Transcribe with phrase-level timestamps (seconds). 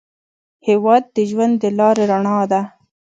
[0.67, 2.61] هېواد د ژوند د لارې رڼا ده.